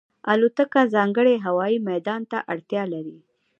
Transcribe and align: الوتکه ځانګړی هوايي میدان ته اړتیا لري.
الوتکه 0.31 0.81
ځانګړی 0.93 1.35
هوايي 1.45 1.77
میدان 1.89 2.21
ته 2.31 2.37
اړتیا 2.51 2.83
لري. 2.93 3.17